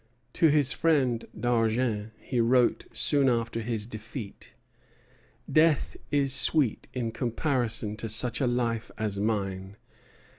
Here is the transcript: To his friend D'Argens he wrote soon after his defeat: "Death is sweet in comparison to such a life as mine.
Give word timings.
To 0.33 0.47
his 0.47 0.71
friend 0.71 1.23
D'Argens 1.39 2.09
he 2.17 2.39
wrote 2.41 2.85
soon 2.91 3.29
after 3.29 3.59
his 3.61 3.85
defeat: 3.85 4.55
"Death 5.51 5.95
is 6.09 6.33
sweet 6.33 6.87
in 6.91 7.11
comparison 7.11 7.95
to 7.97 8.09
such 8.09 8.41
a 8.41 8.47
life 8.47 8.89
as 8.97 9.19
mine. 9.19 9.77